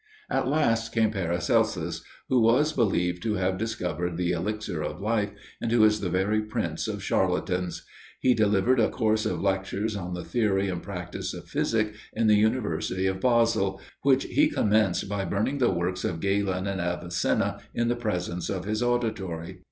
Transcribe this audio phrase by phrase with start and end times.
[0.31, 5.29] At last came Paracelsus, who was believed to have discovered the elixir of life,
[5.61, 7.85] and who is the very prince of charlatans.
[8.19, 12.33] He delivered a course of lectures on the theory and practice of physic in the
[12.33, 17.87] University of Basle, which he commenced by burning the works of Galen and Avicenna in
[17.87, 19.59] the presence of his auditory.